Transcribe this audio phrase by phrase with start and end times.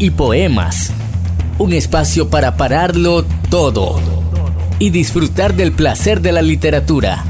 [0.00, 0.92] y poemas.
[1.58, 4.00] Un espacio para pararlo todo
[4.78, 7.22] y disfrutar del placer de la literatura.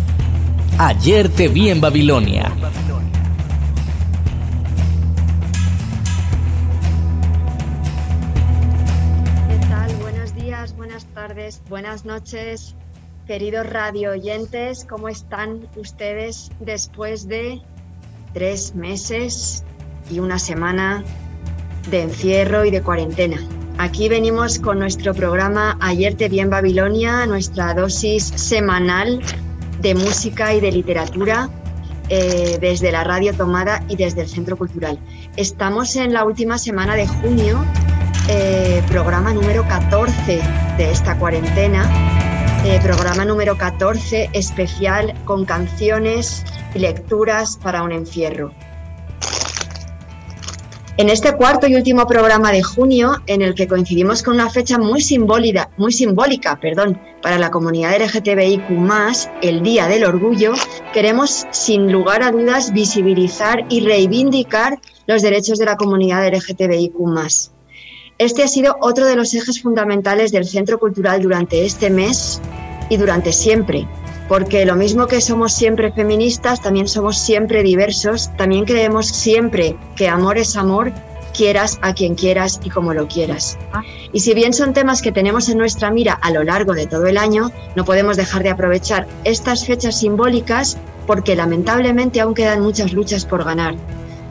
[0.79, 2.53] Ayer te vi en Babilonia.
[9.49, 9.93] ¿Qué tal?
[9.97, 12.77] Buenos días, buenas tardes, buenas noches,
[13.27, 14.87] queridos radio oyentes.
[14.89, 17.61] ¿Cómo están ustedes después de
[18.33, 19.65] tres meses
[20.09, 21.03] y una semana
[21.89, 23.39] de encierro y de cuarentena.
[23.79, 29.21] Aquí venimos con nuestro programa Ayer te vi en Babilonia, nuestra dosis semanal
[29.81, 31.49] de música y de literatura
[32.11, 34.99] eh, desde la radio tomada y desde el Centro Cultural.
[35.37, 37.65] Estamos en la última semana de junio,
[38.29, 40.43] eh, programa número 14
[40.77, 41.89] de esta cuarentena,
[42.65, 48.53] eh, programa número 14 especial con canciones y lecturas para un encierro.
[51.01, 54.77] En este cuarto y último programa de junio, en el que coincidimos con una fecha
[54.77, 58.69] muy simbólica, muy simbólica perdón, para la comunidad LGTBIQ,
[59.41, 60.53] el Día del Orgullo,
[60.93, 66.93] queremos sin lugar a dudas visibilizar y reivindicar los derechos de la comunidad LGTBIQ.
[68.19, 72.43] Este ha sido otro de los ejes fundamentales del Centro Cultural durante este mes
[72.91, 73.89] y durante siempre,
[74.31, 80.09] porque lo mismo que somos siempre feministas, también somos siempre diversos, también creemos siempre que
[80.09, 80.93] amor es amor,
[81.37, 83.59] quieras a quien quieras y como lo quieras.
[84.13, 87.07] Y si bien son temas que tenemos en nuestra mira a lo largo de todo
[87.07, 92.93] el año, no podemos dejar de aprovechar estas fechas simbólicas porque lamentablemente aún quedan muchas
[92.93, 93.75] luchas por ganar.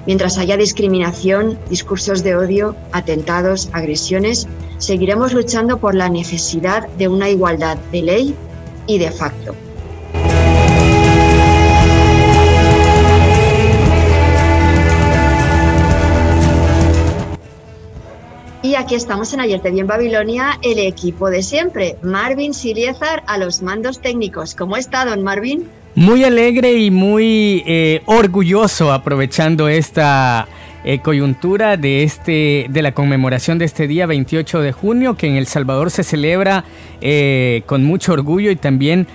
[0.06, 7.30] Mientras haya discriminación, discursos de odio, atentados, agresiones, seguiremos luchando por la necesidad de una
[7.30, 8.36] igualdad de ley
[8.88, 9.54] y de facto.
[18.80, 21.98] Aquí estamos en Ayer te vi en Babilonia, el equipo de siempre.
[22.02, 24.56] Marvin Siliezar a los mandos técnicos.
[24.56, 25.68] ¿Cómo está, don Marvin?
[25.96, 30.48] Muy alegre y muy eh, orgulloso aprovechando esta
[30.86, 35.36] eh, coyuntura de, este, de la conmemoración de este día 28 de junio que en
[35.36, 36.64] El Salvador se celebra
[37.02, 39.08] eh, con mucho orgullo y también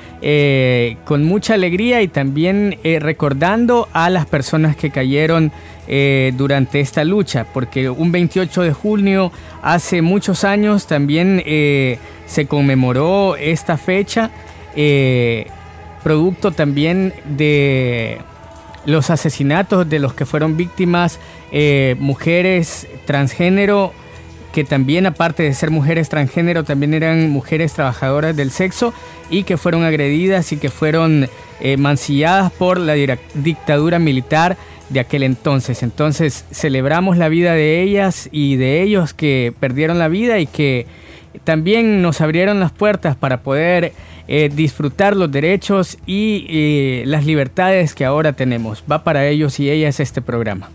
[1.04, 5.52] con mucha alegría y también recordando a las personas que cayeron
[5.86, 13.76] durante esta lucha, porque un 28 de junio hace muchos años también se conmemoró esta
[13.76, 14.30] fecha,
[16.02, 18.18] producto también de
[18.86, 21.18] los asesinatos de los que fueron víctimas
[21.52, 23.92] eh, mujeres transgénero
[24.52, 28.94] que también aparte de ser mujeres transgénero también eran mujeres trabajadoras del sexo
[29.28, 31.28] y que fueron agredidas y que fueron
[31.60, 32.94] eh, mancilladas por la
[33.34, 34.56] dictadura militar
[34.88, 35.82] de aquel entonces.
[35.82, 40.86] Entonces celebramos la vida de ellas y de ellos que perdieron la vida y que
[41.44, 43.92] también nos abrieron las puertas para poder
[44.28, 48.84] eh, disfrutar los derechos y eh, las libertades que ahora tenemos.
[48.90, 50.70] Va para ellos y ellas este programa.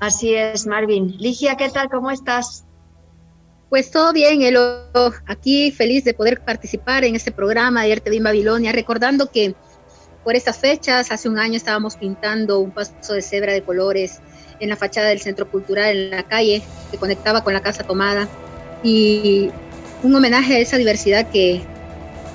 [0.00, 1.16] Así es, Marvin.
[1.18, 1.88] Ligia, ¿qué tal?
[1.88, 2.64] ¿Cómo estás?
[3.68, 4.82] Pues todo bien, Elo.
[5.26, 9.54] Aquí feliz de poder participar en este programa de Arte en Babilonia, recordando que
[10.24, 14.20] por estas fechas, hace un año estábamos pintando un paso de cebra de colores
[14.60, 18.28] en la fachada del Centro Cultural en la calle que conectaba con la Casa Tomada
[18.82, 19.50] y
[20.02, 21.62] un homenaje a esa diversidad que,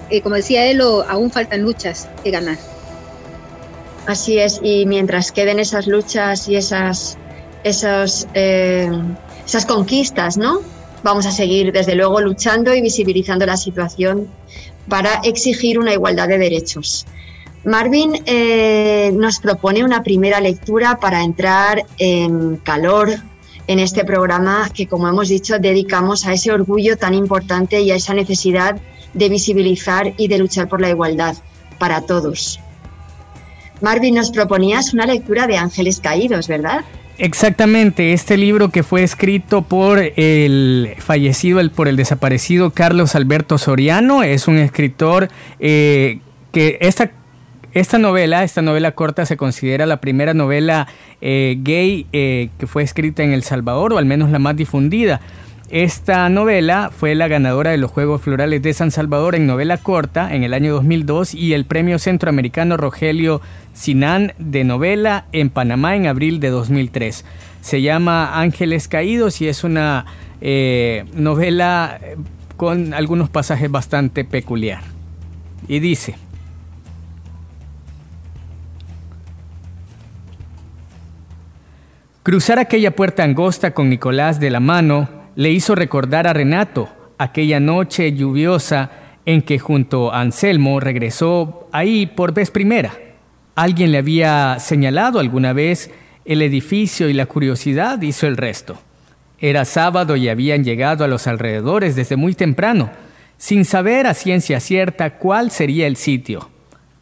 [0.10, 2.58] eh, como decía él, aún faltan luchas que ganar.
[4.06, 7.18] Así es, y mientras queden esas luchas y esas,
[7.64, 8.90] esos, eh,
[9.46, 10.62] esas conquistas, ¿no?
[11.04, 14.28] Vamos a seguir, desde luego, luchando y visibilizando la situación
[14.88, 17.06] para exigir una igualdad de derechos.
[17.68, 23.10] Marvin eh, nos propone una primera lectura para entrar en calor
[23.68, 27.96] en este programa que, como hemos dicho, dedicamos a ese orgullo tan importante y a
[27.96, 28.78] esa necesidad
[29.14, 31.36] de visibilizar y de luchar por la igualdad
[31.78, 32.58] para todos.
[33.82, 36.86] Marvin, nos proponías una lectura de Ángeles Caídos, ¿verdad?
[37.18, 43.58] Exactamente, este libro que fue escrito por el fallecido, el, por el desaparecido Carlos Alberto
[43.58, 45.28] Soriano, es un escritor
[45.60, 46.20] eh,
[46.54, 47.12] que esta
[47.74, 50.88] esta novela, esta novela corta se considera la primera novela
[51.22, 55.22] eh, gay eh, que fue escrita en El Salvador, o al menos la más difundida.
[55.70, 60.34] Esta novela fue la ganadora de los Juegos Florales de San Salvador en novela corta
[60.34, 63.42] en el año 2002 y el premio centroamericano Rogelio
[63.74, 67.26] Sinan de novela en Panamá en abril de 2003.
[67.60, 70.06] Se llama Ángeles Caídos y es una
[70.40, 72.00] eh, novela
[72.56, 74.82] con algunos pasajes bastante peculiar.
[75.68, 76.16] Y dice,
[82.28, 87.62] Cruzar aquella puerta angosta con Nicolás de la mano le hizo recordar a Renato aquella
[87.62, 88.92] noche lluviosa
[89.26, 92.92] en que junto a Anselmo regresó ahí por vez primera.
[93.56, 95.90] Alguien le había señalado alguna vez
[96.26, 98.78] el edificio y la curiosidad hizo el resto.
[99.40, 102.90] Era sábado y habían llegado a los alrededores desde muy temprano,
[103.38, 106.50] sin saber a ciencia cierta cuál sería el sitio.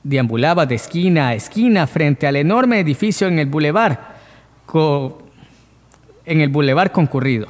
[0.04, 4.13] Deambulaba de esquina a esquina frente al enorme edificio en el bulevar
[4.73, 7.47] en el bulevar concurrido.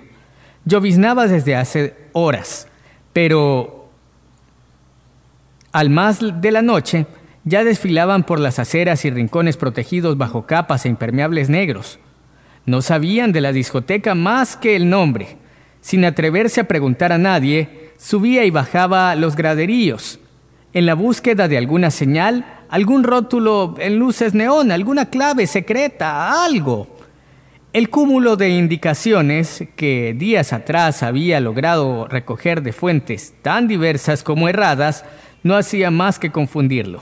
[0.66, 2.68] Lloviznaba desde hace horas,
[3.14, 3.90] pero
[5.72, 7.06] al más de la noche
[7.44, 12.00] ya desfilaban por las aceras y rincones protegidos bajo capas e impermeables negros.
[12.66, 15.38] No sabían de la discoteca más que el nombre.
[15.82, 20.20] Sin atreverse a preguntar a nadie, subía y bajaba los graderíos,
[20.74, 26.95] en la búsqueda de alguna señal, algún rótulo en luces neón, alguna clave secreta, algo.
[27.76, 34.48] El cúmulo de indicaciones que días atrás había logrado recoger de fuentes tan diversas como
[34.48, 35.04] erradas
[35.44, 37.02] no hacía más que confundirlo.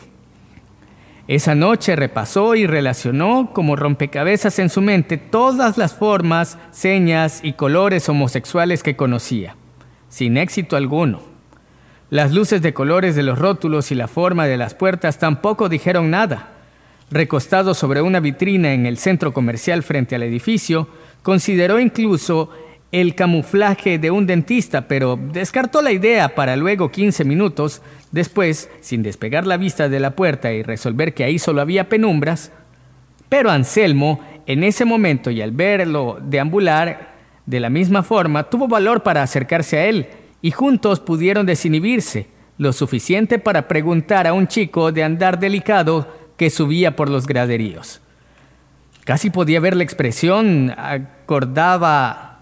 [1.27, 7.53] Esa noche repasó y relacionó como rompecabezas en su mente todas las formas, señas y
[7.53, 9.55] colores homosexuales que conocía,
[10.09, 11.21] sin éxito alguno.
[12.09, 16.09] Las luces de colores de los rótulos y la forma de las puertas tampoco dijeron
[16.09, 16.49] nada.
[17.13, 20.87] Recostado sobre una vitrina en el centro comercial frente al edificio,
[21.21, 22.49] consideró incluso
[22.91, 29.03] el camuflaje de un dentista, pero descartó la idea para luego 15 minutos después, sin
[29.03, 32.51] despegar la vista de la puerta y resolver que ahí solo había penumbras.
[33.29, 37.13] Pero Anselmo, en ese momento y al verlo deambular
[37.45, 40.07] de la misma forma, tuvo valor para acercarse a él
[40.41, 42.25] y juntos pudieron desinhibirse,
[42.57, 48.01] lo suficiente para preguntar a un chico de andar delicado que subía por los graderíos.
[49.03, 52.39] Casi podía ver la expresión, acordaba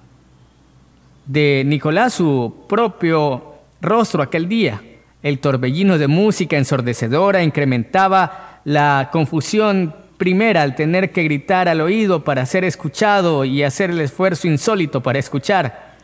[1.25, 4.81] de Nicolás su propio rostro aquel día.
[5.23, 12.23] El torbellino de música ensordecedora incrementaba la confusión primera al tener que gritar al oído
[12.23, 15.95] para ser escuchado y hacer el esfuerzo insólito para escuchar.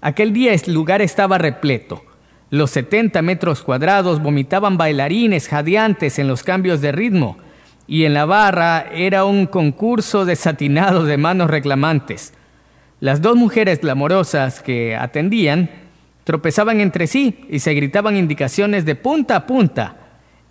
[0.00, 2.02] Aquel día el lugar estaba repleto.
[2.50, 7.36] Los 70 metros cuadrados vomitaban bailarines jadeantes en los cambios de ritmo,
[7.86, 12.32] y en la barra era un concurso desatinado de manos reclamantes.
[13.00, 15.70] Las dos mujeres glamorosas que atendían
[16.24, 19.96] tropezaban entre sí y se gritaban indicaciones de punta a punta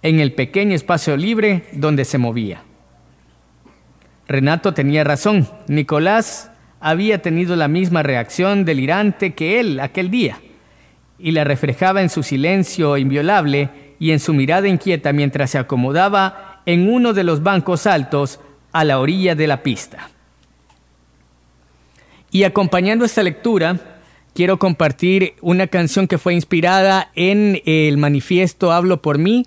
[0.03, 2.61] en el pequeño espacio libre donde se movía.
[4.27, 5.47] Renato tenía razón.
[5.67, 10.39] Nicolás había tenido la misma reacción delirante que él aquel día
[11.19, 13.69] y la reflejaba en su silencio inviolable
[13.99, 18.39] y en su mirada inquieta mientras se acomodaba en uno de los bancos altos
[18.71, 20.09] a la orilla de la pista.
[22.29, 23.99] Y acompañando esta lectura,
[24.33, 29.45] quiero compartir una canción que fue inspirada en el manifiesto Hablo por mí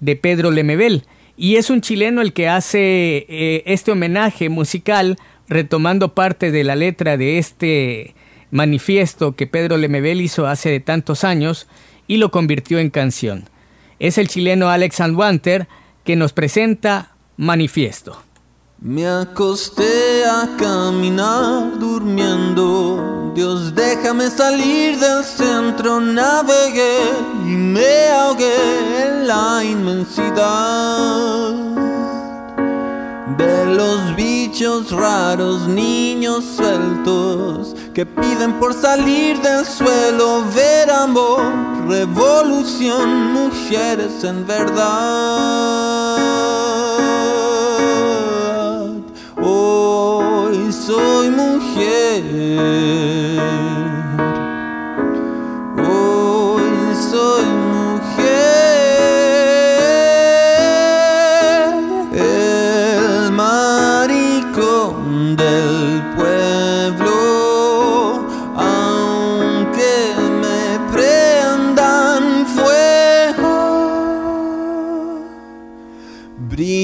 [0.00, 1.04] de Pedro Lemebel.
[1.36, 5.16] Y es un chileno el que hace eh, este homenaje musical
[5.48, 8.14] retomando parte de la letra de este
[8.52, 11.66] manifiesto que Pedro Lemebel hizo hace tantos años
[12.06, 13.48] y lo convirtió en canción.
[13.98, 15.66] Es el chileno Alex Wanter
[16.04, 18.22] que nos presenta Manifiesto.
[18.80, 23.32] Me acosté a caminar durmiendo.
[23.34, 26.00] Dios, déjame salir del centro.
[26.00, 26.98] Navegué
[27.46, 31.71] y me ahogué en la inmensidad
[33.36, 41.42] de los bichos raros, niños sueltos que piden por salir del suelo, ver amor,
[41.88, 46.18] revolución, mujeres en verdad.
[49.40, 52.22] Hoy soy mujer.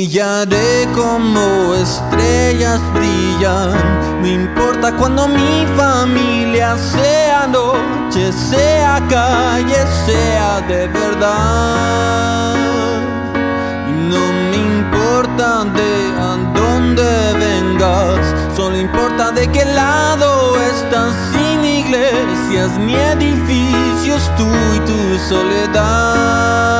[0.09, 3.77] Brillaré como estrellas brillan.
[4.23, 12.55] Me importa cuando mi familia sea noche, sea calle, sea de verdad.
[14.09, 21.13] No me importa de a dónde vengas, solo importa de qué lado estás.
[21.33, 26.79] Sin iglesias ni edificios, tú y tu soledad.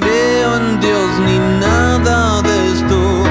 [0.00, 3.24] Creo en Dios ni nada de esto.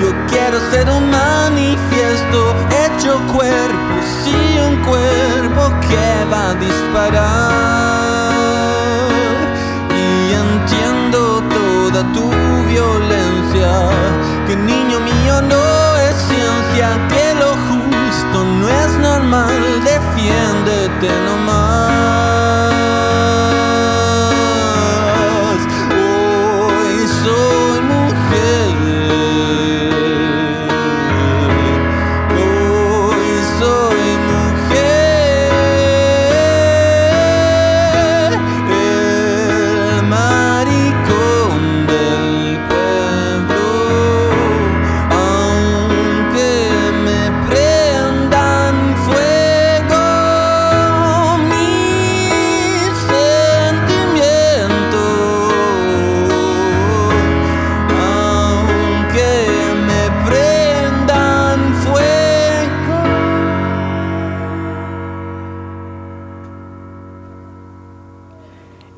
[0.00, 2.54] Yo quiero ser un manifiesto
[2.84, 4.36] hecho cuerpo, sí,
[4.68, 8.34] un cuerpo que va a disparar.
[9.90, 12.30] Y entiendo toda tu
[12.68, 13.70] violencia,
[14.46, 21.63] que niño mío no es ciencia, que lo justo no es normal, defiéndete nomás.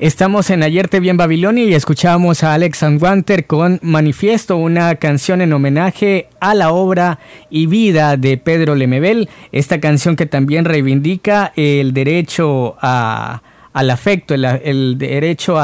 [0.07, 4.95] Estamos en Ayer te vi en Babilonia y escuchamos a Alex Wanter con Manifiesto, una
[4.95, 9.27] canción en homenaje a la obra y vida de Pedro Lemebel.
[9.51, 15.57] Esta canción que también reivindica el derecho al afecto, el, derecho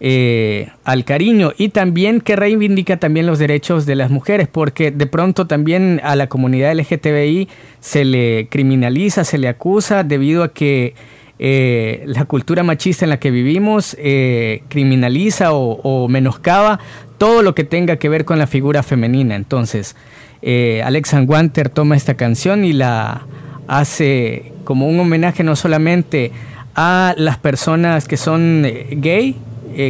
[0.00, 5.06] eh, al cariño y también que reivindica también los derechos de las mujeres, porque de
[5.06, 7.48] pronto también a la comunidad LGTBI
[7.80, 10.94] se le criminaliza, se le acusa debido a que
[11.40, 16.80] eh, la cultura machista en la que vivimos eh, criminaliza o, menoscaba
[17.16, 19.36] todo lo que tenga que ver con la figura femenina.
[19.36, 19.94] Entonces,
[20.42, 23.22] eh, Alex Wanter toma esta canción y la
[23.68, 26.32] hace como un homenaje no solamente
[26.74, 29.36] a las personas que son gay,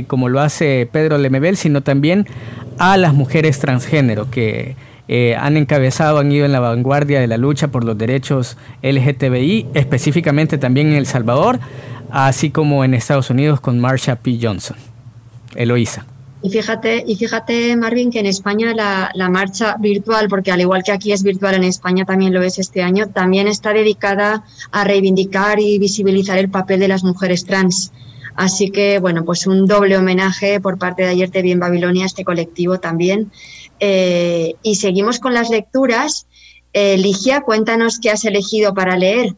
[0.07, 2.27] como lo hace Pedro Lemebel, sino también
[2.79, 4.75] a las mujeres transgénero que
[5.09, 9.69] eh, han encabezado, han ido en la vanguardia de la lucha por los derechos LGTBI,
[9.75, 11.59] específicamente también en El Salvador,
[12.11, 14.39] así como en Estados Unidos con Marsha P.
[14.41, 14.77] Johnson.
[15.55, 16.05] Eloísa.
[16.41, 20.85] Y fíjate, y fíjate, Marvin, que en España la, la, marcha virtual, porque al igual
[20.85, 24.85] que aquí es virtual, en España también lo es este año, también está dedicada a
[24.85, 27.93] reivindicar y visibilizar el papel de las mujeres trans.
[28.37, 32.05] Así que, bueno, pues un doble homenaje por parte de Ayer Te Vi en Babilonia
[32.05, 33.33] a este colectivo también.
[33.81, 36.27] Eh, y seguimos con las lecturas.
[36.73, 39.35] Eh, Ligia, cuéntanos qué has elegido para leer.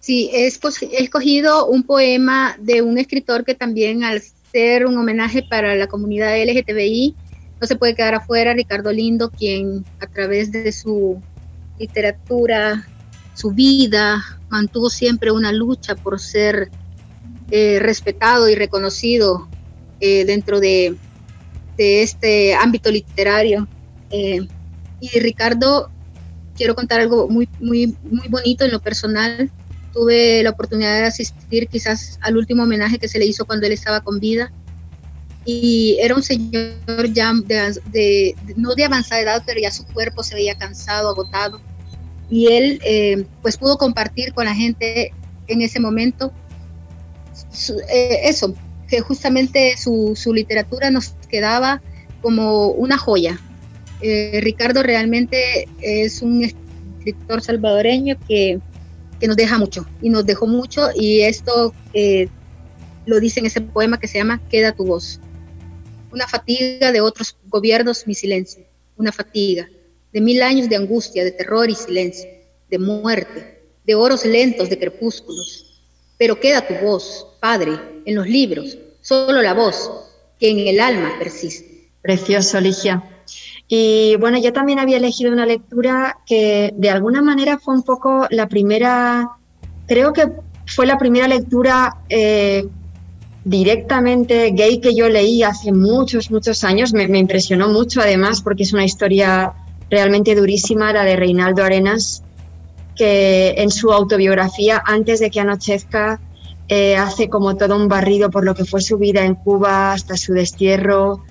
[0.00, 4.22] Sí, he escogido un poema de un escritor que también al
[4.52, 7.14] ser un homenaje para la comunidad LGTBI,
[7.60, 11.20] no se puede quedar afuera, Ricardo Lindo, quien a través de su
[11.78, 12.86] literatura,
[13.34, 16.70] su vida, mantuvo siempre una lucha por ser
[17.50, 19.48] eh, respetado y reconocido
[20.00, 20.96] dentro de,
[21.78, 23.66] de este ámbito literario.
[24.10, 24.46] Eh,
[25.00, 25.90] y Ricardo,
[26.56, 29.50] quiero contar algo muy, muy, muy bonito en lo personal.
[29.94, 33.72] Tuve la oportunidad de asistir quizás al último homenaje que se le hizo cuando él
[33.72, 34.52] estaba con vida.
[35.44, 36.74] Y era un señor
[37.12, 41.60] ya de, no de avanzada edad, pero ya su cuerpo se veía cansado, agotado.
[42.28, 45.14] Y él eh, pues pudo compartir con la gente
[45.46, 46.32] en ese momento
[47.88, 48.54] eh, eso,
[48.88, 51.82] que justamente su, su literatura nos quedaba
[52.20, 53.38] como una joya.
[54.00, 58.60] Eh, Ricardo realmente es un escritor salvadoreño que,
[59.20, 62.28] que, nos deja mucho y nos dejó mucho y esto eh,
[63.06, 65.20] lo dice en ese poema que se llama Queda tu voz.
[66.12, 68.64] una fatiga de otros gobiernos, mi silencio,
[68.96, 69.68] una fatiga
[70.12, 72.28] de mil años de angustia, de terror y silencio,
[72.70, 75.82] de muerte, de oros lentos de crepúsculos.
[76.18, 77.72] Pero queda tu voz, Padre,
[78.04, 79.90] en los libros, solo la voz,
[80.38, 81.88] que en el alma persiste.
[82.02, 83.02] Precioso, Ligia.
[83.68, 88.26] Y bueno, yo también había elegido una lectura que de alguna manera fue un poco
[88.30, 89.30] la primera,
[89.86, 90.32] creo que
[90.66, 92.66] fue la primera lectura eh,
[93.44, 96.92] directamente gay que yo leí hace muchos, muchos años.
[96.92, 99.52] Me, impresionó mucho además porque es una historia
[99.90, 102.22] realmente durísima, la de Reinaldo Arenas,
[102.96, 106.20] que en su autobiografía, antes de que anochezca,
[106.68, 110.16] eh, hace como todo un barrido por lo que fue su vida en Cuba hasta
[110.16, 111.24] su destierro,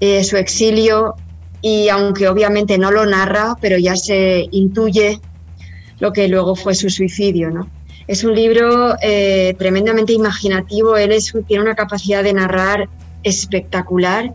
[0.00, 1.14] eh, su exilio,
[1.62, 5.20] y aunque obviamente no lo narra, pero ya se intuye
[5.98, 7.68] lo que luego fue su suicidio, ¿no?
[8.06, 11.14] Es un libro eh, tremendamente imaginativo, él
[11.46, 12.88] tiene una capacidad de narrar
[13.22, 14.34] espectacular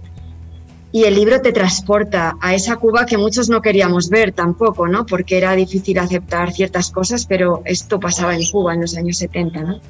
[0.95, 5.05] y el libro te transporta a esa Cuba que muchos no queríamos ver tampoco, ¿no?
[5.05, 9.61] Porque era difícil aceptar ciertas cosas, pero esto pasaba en Cuba en los años 70,
[9.61, 9.81] ¿no?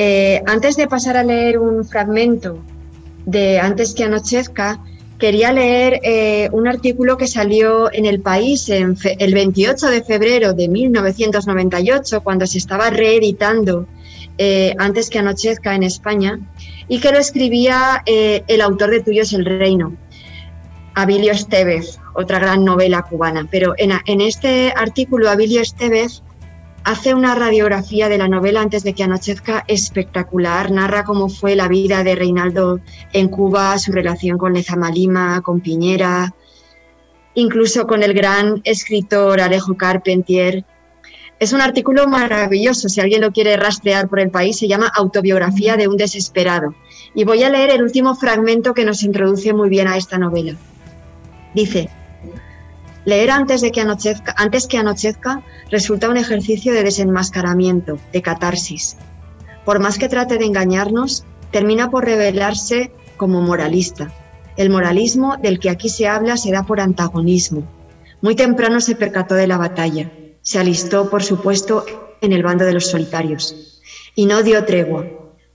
[0.00, 2.62] Eh, antes de pasar a leer un fragmento
[3.26, 4.78] de Antes que anochezca,
[5.18, 10.68] quería leer eh, un artículo que salió en El País el 28 de febrero de
[10.68, 13.88] 1998, cuando se estaba reeditando
[14.38, 16.38] eh, Antes que anochezca en España,
[16.86, 19.96] y que lo escribía el autor de Tuyo es el Reino,
[20.94, 23.48] Abilio Estevez, otra gran novela cubana.
[23.50, 26.22] Pero en, en este artículo, Abilio Estevez
[26.84, 31.68] hace una radiografía de la novela antes de que anochezca espectacular, narra cómo fue la
[31.68, 32.80] vida de Reinaldo
[33.12, 36.34] en Cuba, su relación con Lezama Lima, con Piñera,
[37.34, 40.64] incluso con el gran escritor Alejo Carpentier.
[41.38, 45.76] Es un artículo maravilloso, si alguien lo quiere rastrear por el país, se llama Autobiografía
[45.76, 46.74] de un desesperado.
[47.14, 50.56] Y voy a leer el último fragmento que nos introduce muy bien a esta novela.
[51.54, 51.90] Dice,
[53.08, 58.98] Leer antes, de que anochezca, antes que anochezca resulta un ejercicio de desenmascaramiento, de catarsis.
[59.64, 64.12] Por más que trate de engañarnos, termina por revelarse como moralista.
[64.58, 67.66] El moralismo del que aquí se habla se da por antagonismo.
[68.20, 70.12] Muy temprano se percató de la batalla.
[70.42, 71.86] Se alistó, por supuesto,
[72.20, 73.80] en el bando de los solitarios.
[74.16, 75.06] Y no dio tregua.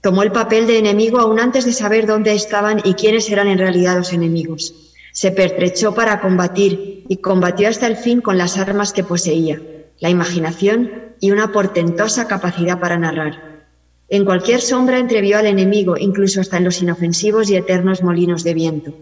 [0.02, 3.60] Tomó el papel de enemigo aún antes de saber dónde estaban y quiénes eran en
[3.60, 4.74] realidad los enemigos.
[5.14, 9.62] Se pertrechó para combatir y combatió hasta el fin con las armas que poseía,
[10.00, 13.68] la imaginación y una portentosa capacidad para narrar.
[14.10, 18.56] En cualquier sombra entrevió al enemigo, incluso hasta en los inofensivos y eternos molinos de
[18.56, 18.96] viento.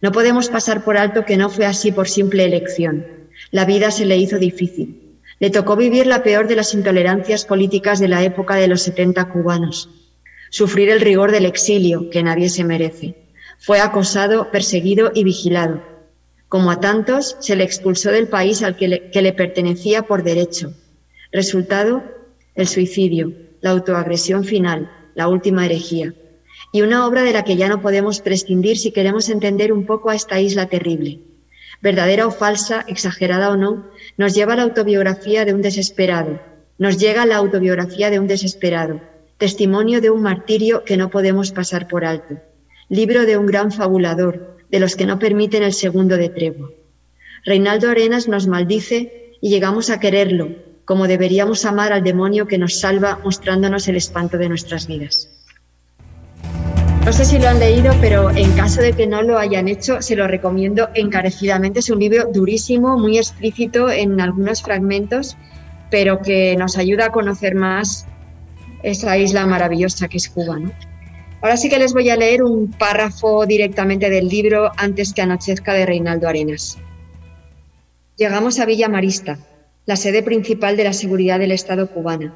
[0.00, 3.04] No podemos pasar por alto que no fue así por simple elección.
[3.50, 5.18] La vida se le hizo difícil.
[5.40, 9.30] Le tocó vivir la peor de las intolerancias políticas de la época de los 70
[9.30, 9.90] cubanos.
[10.50, 13.23] Sufrir el rigor del exilio, que nadie se merece
[13.58, 15.82] fue acosado, perseguido y vigilado.
[16.48, 20.72] Como a tantos, se le expulsó del país al que le, pertenecía por derecho.
[21.32, 22.04] Resultado,
[22.54, 26.14] el suicidio, la autoagresión final, la última herejía.
[26.72, 30.10] Y una obra de la que ya no podemos prescindir si queremos entender un poco
[30.10, 31.20] a esta isla terrible.
[31.82, 36.40] Verdadera o falsa, exagerada o no, nos lleva la autobiografía de un desesperado.
[36.78, 39.00] Nos llega la autobiografía de un desesperado,
[39.38, 42.36] testimonio de un martirio que no podemos pasar por alto
[42.88, 46.70] libro de un gran fabulador, de los que no permiten el segundo de tregua.
[47.44, 50.48] Reinaldo Arenas nos maldice y llegamos a quererlo,
[50.84, 55.28] como deberíamos amar al demonio que nos salva mostrándonos el espanto de nuestras vidas.
[57.04, 60.00] No sé si lo han leído, pero en caso de que no lo hayan hecho,
[60.00, 61.80] se lo recomiendo encarecidamente.
[61.80, 65.36] Es un libro durísimo, muy explícito en algunos fragmentos,
[65.90, 68.06] pero que nos ayuda a conocer más
[68.82, 70.58] esa isla maravillosa que es Cuba.
[70.58, 70.72] ¿no?
[71.44, 75.74] Ahora sí que les voy a leer un párrafo directamente del libro Antes que anochezca
[75.74, 76.78] de Reinaldo Arenas.
[78.16, 79.38] Llegamos a Villa Marista,
[79.84, 82.34] la sede principal de la seguridad del Estado cubana.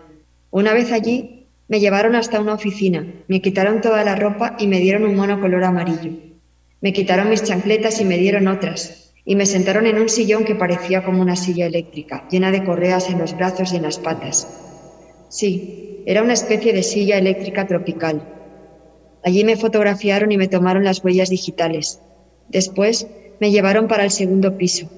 [0.51, 4.79] Una vez allí, me llevaron hasta una oficina, me quitaron toda la ropa y me
[4.79, 6.11] dieron un mono color amarillo.
[6.83, 10.55] Me quitaron mis chancletas y me dieron otras, y me sentaron en un sillón que
[10.55, 14.47] parecía como una silla eléctrica, llena de correas en los brazos y en las patas.
[15.31, 18.35] Sí, era una especie de silla eléctrica tropical,
[19.25, 22.01] Allí me fotografiaron y me tomaron las huellas digitales.
[22.49, 23.07] Después
[23.41, 24.89] me llevaron para el segundo piso.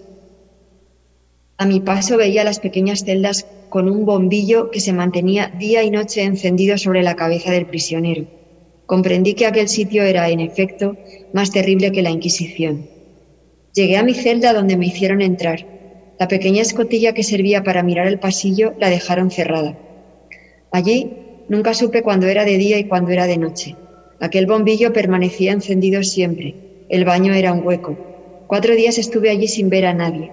[1.58, 5.90] A mi paso veía las pequeñas celdas con un bombillo que se mantenía día y
[5.90, 8.26] noche encendido sobre la cabeza del prisionero.
[8.86, 10.96] Comprendí que aquel sitio era, en efecto,
[11.32, 12.88] más terrible que la Inquisición.
[13.72, 15.64] Llegué a mi celda donde me hicieron entrar.
[16.18, 19.78] La pequeña escotilla que servía para mirar el pasillo la dejaron cerrada.
[20.72, 21.12] Allí
[21.48, 23.76] nunca supe cuándo era de día y cuándo era de noche.
[24.20, 26.54] Aquel bombillo permanecía encendido siempre.
[26.90, 27.96] El baño era un hueco.
[28.46, 30.30] Cuatro días estuve allí sin ver a nadie.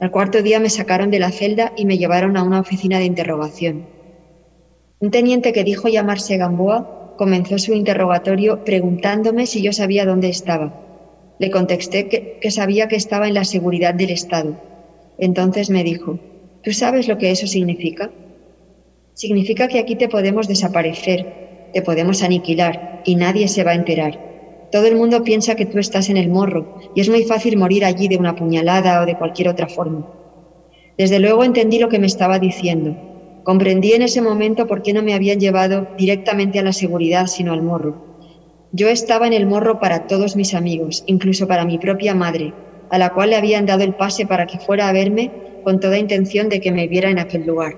[0.00, 3.04] Al cuarto día me sacaron de la celda y me llevaron a una oficina de
[3.04, 3.86] interrogación.
[4.98, 10.80] Un teniente que dijo llamarse Gamboa comenzó su interrogatorio preguntándome si yo sabía dónde estaba.
[11.38, 14.56] Le contesté que, que sabía que estaba en la seguridad del Estado.
[15.18, 16.18] Entonces me dijo,
[16.62, 18.10] ¿tú sabes lo que eso significa?
[19.14, 21.41] Significa que aquí te podemos desaparecer,
[21.72, 24.68] te podemos aniquilar y nadie se va a enterar.
[24.70, 27.84] Todo el mundo piensa que tú estás en el morro y es muy fácil morir
[27.84, 30.06] allí de una puñalada o de cualquier otra forma.
[30.96, 32.96] Desde luego entendí lo que me estaba diciendo.
[33.44, 37.52] Comprendí en ese momento por qué no me habían llevado directamente a la seguridad, sino
[37.52, 38.12] al morro.
[38.72, 42.54] Yo estaba en el morro para todos mis amigos, incluso para mi propia madre,
[42.88, 45.30] a la cual le habían dado el pase para que fuera a verme
[45.64, 47.76] con toda intención de que me viera en aquel lugar.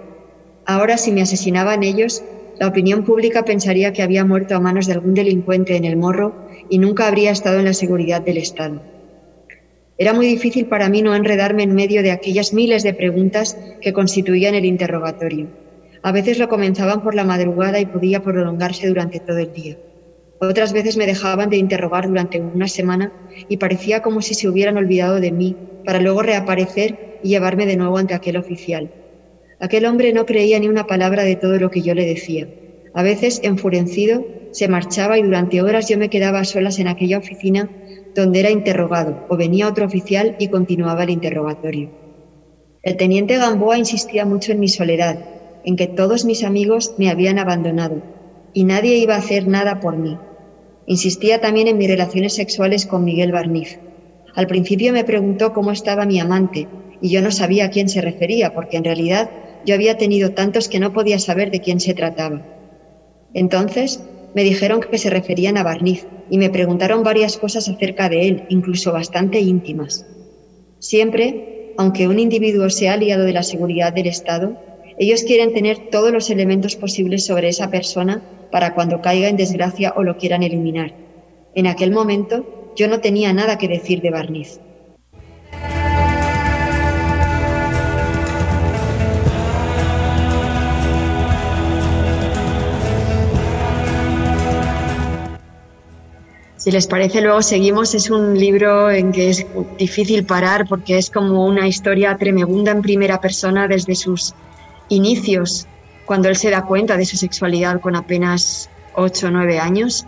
[0.67, 2.23] Ahora, si me asesinaban ellos,
[2.59, 6.35] la opinión pública pensaría que había muerto a manos de algún delincuente en el morro
[6.69, 8.81] y nunca habría estado en la seguridad del Estado.
[9.97, 13.93] Era muy difícil para mí no enredarme en medio de aquellas miles de preguntas que
[13.93, 15.49] constituían el interrogatorio.
[16.03, 19.77] A veces lo comenzaban por la madrugada y podía prolongarse durante todo el día.
[20.41, 23.13] Otras veces me dejaban de interrogar durante una semana
[23.49, 27.77] y parecía como si se hubieran olvidado de mí para luego reaparecer y llevarme de
[27.77, 28.91] nuevo ante aquel oficial.
[29.65, 32.47] Aquel hombre no creía ni una palabra de todo lo que yo le decía.
[32.93, 34.23] A veces, enfurecido,
[34.53, 37.71] se marchaba y durante horas yo me quedaba a solas en aquella oficina
[38.15, 41.89] donde era interrogado, o venía otro oficial y continuaba el interrogatorio.
[42.83, 45.19] El teniente Gamboa insistía mucho en mi soledad,
[45.65, 48.03] en que todos mis amigos me habían abandonado
[48.53, 50.19] y nadie iba a hacer nada por mí.
[50.85, 53.81] Insistía también en mis relaciones sexuales con Miguel Barniz.
[54.35, 56.69] Al principio me preguntó cómo estaba mi amante
[57.01, 59.31] y yo no sabía a quién se refería porque en realidad
[59.65, 62.43] yo había tenido tantos que no podía saber de quién se trataba.
[63.33, 64.03] Entonces
[64.35, 68.45] me dijeron que se referían a Barniz y me preguntaron varias cosas acerca de él,
[68.49, 70.07] incluso bastante íntimas.
[70.79, 74.57] Siempre, aunque un individuo sea aliado de la seguridad del Estado,
[74.99, 79.93] ellos quieren tener todos los elementos posibles sobre esa persona para cuando caiga en desgracia
[79.97, 80.95] o lo quieran eliminar.
[81.55, 84.61] En aquel momento yo no tenía nada que decir de Barniz.
[96.65, 97.95] Si les parece, luego seguimos.
[97.95, 99.45] Es un libro en que es
[99.77, 104.33] difícil parar porque es como una historia tremenda en primera persona desde sus
[104.89, 105.67] inicios,
[106.07, 110.07] cuando él se da cuenta de su sexualidad con apenas 8 o 9 años,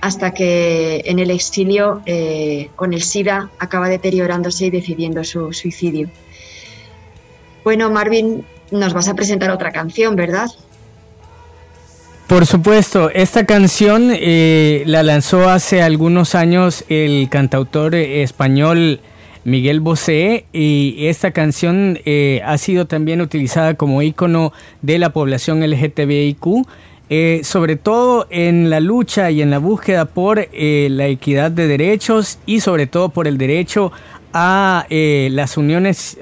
[0.00, 6.08] hasta que en el exilio, eh, con el SIDA, acaba deteriorándose y decidiendo su suicidio.
[7.62, 10.48] Bueno, Marvin, nos vas a presentar otra canción, ¿verdad?
[12.30, 19.00] Por supuesto, esta canción eh, la lanzó hace algunos años el cantautor español
[19.42, 25.68] Miguel Bosé y esta canción eh, ha sido también utilizada como icono de la población
[25.68, 26.68] LGTBIQ,
[27.08, 32.38] eh, sobre todo en la lucha y en la búsqueda por la equidad de derechos
[32.46, 33.90] y sobre todo por el derecho
[34.32, 36.16] a las uniones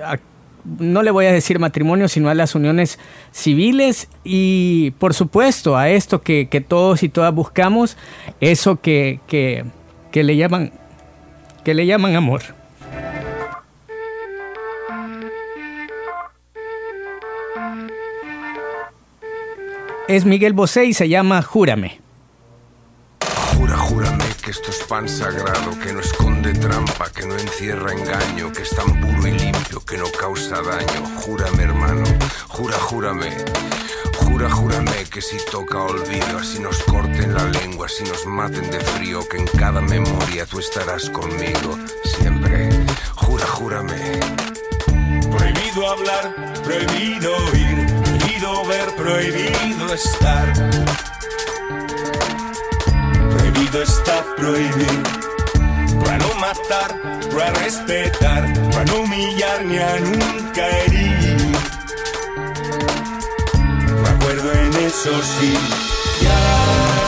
[0.65, 2.99] no le voy a decir matrimonio, sino a las uniones
[3.33, 7.97] civiles y por supuesto a esto que, todos y todas buscamos,
[8.41, 9.65] eso que, que,
[10.13, 10.73] le llaman
[11.65, 12.43] que le llaman amor.
[20.09, 21.98] Es Miguel Bosé y se llama Júrame.
[24.89, 29.33] Pan sagrado, que no esconde trampa, que no encierra engaño, que es tan puro y
[29.33, 31.05] limpio, que no causa daño.
[31.17, 32.05] Júrame, hermano,
[32.49, 33.31] jura, júrame.
[34.17, 38.81] Jura, júrame que si toca olvido, así nos corten la lengua, así nos maten de
[38.81, 42.71] frío, que en cada memoria tú estarás conmigo, siempre.
[43.17, 44.21] Jura, júrame.
[45.31, 51.18] Prohibido hablar, prohibido oír, prohibido ver, prohibido estar
[53.71, 55.03] prohibido está prohibir.
[56.05, 56.95] Para no matar,
[57.31, 61.59] para respetar, para no humillar ni a nunca herir.
[64.03, 64.09] Me
[64.53, 65.55] en eso sí.
[66.23, 67.08] tanto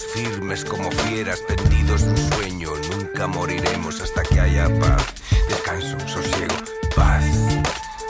[0.00, 5.04] firmes como fieras, pendidos de un sueño, nunca moriremos hasta que haya paz,
[5.48, 6.54] descanso, sosiego,
[6.96, 7.24] paz,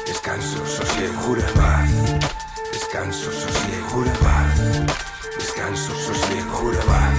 [0.07, 1.91] descanso, sosiego, jura paz,
[2.73, 4.61] descanso, sosiego, jura paz,
[5.37, 7.19] descanso, sosiego, jura paz,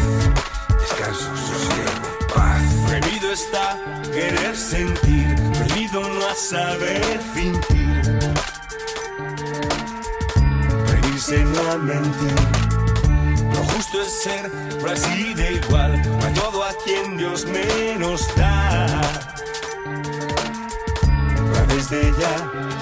[0.79, 2.63] descanso, sosiego, paz.
[2.87, 3.77] Prohibido está
[4.13, 8.19] querer sentir, prohibido no saber fingir.
[10.85, 12.72] Prohibirse no a mentir.
[13.83, 15.91] Lo justo es ser por así de igual
[16.23, 19.01] a todo a quien Dios menos da.
[21.67, 22.13] Desde.
[22.17, 22.72] Ya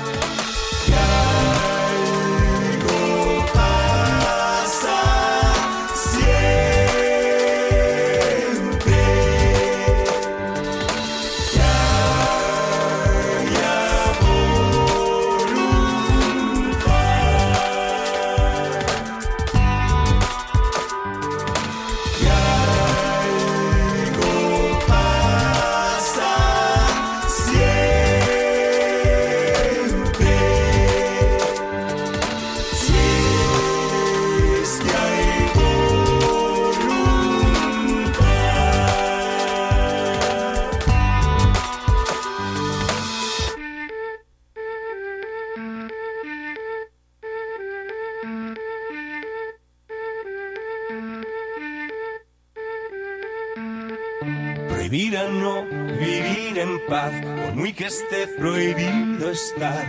[58.42, 59.88] prohibido estar.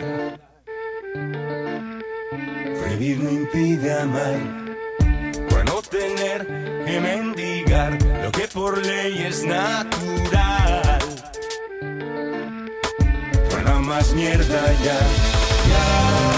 [2.80, 4.40] Prohibir no impide amar,
[5.48, 6.46] por no tener
[6.84, 10.98] que mendigar lo que por ley es natural.
[13.48, 16.31] Por no más mierda ya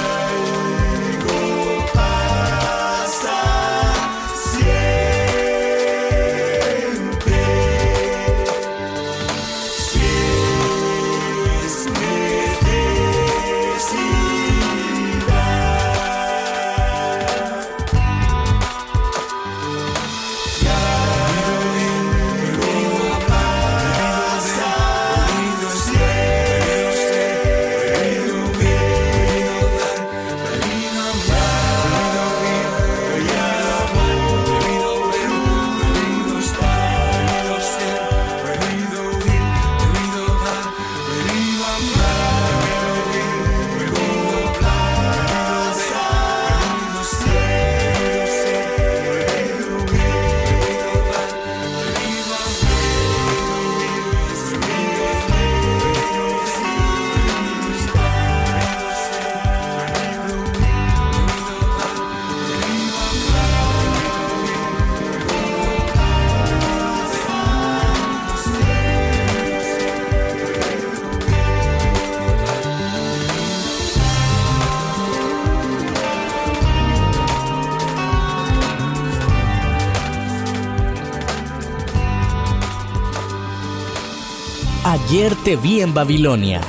[85.14, 85.56] Ayer te
[85.94, 86.60] Babilonia.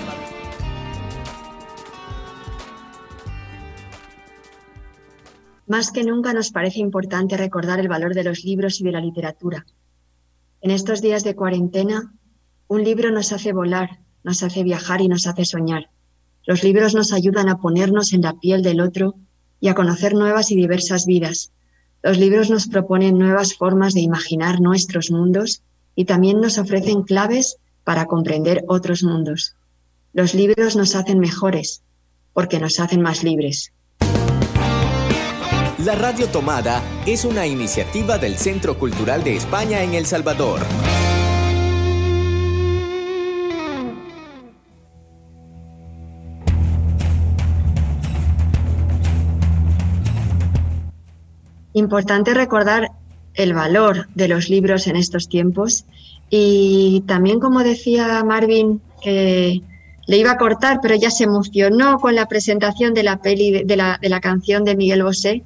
[5.65, 9.01] Más que nunca nos parece importante recordar el valor de los libros y de la
[9.01, 9.65] literatura.
[10.62, 12.13] En estos días de cuarentena,
[12.67, 15.89] un libro nos hace volar, nos hace viajar y nos hace soñar.
[16.45, 19.15] Los libros nos ayudan a ponernos en la piel del otro
[19.60, 21.51] y a conocer nuevas y diversas vidas.
[22.03, 25.63] Los libros nos proponen nuevas formas de imaginar nuestros mundos
[25.95, 29.56] y también nos ofrecen claves para comprender otros mundos.
[30.12, 31.84] Los libros nos hacen mejores
[32.34, 33.71] porque nos hacen más libres.
[35.86, 40.62] La Radio Tomada es una iniciativa del Centro Cultural de España en El Salvador.
[51.74, 52.89] Importante recordar
[53.36, 55.86] el valor de los libros en estos tiempos
[56.30, 59.62] y también, como decía Marvin, que
[60.08, 63.76] le iba a cortar, pero ya se emocionó con la presentación de la peli, de
[63.76, 65.44] la, de la canción de Miguel Bosé,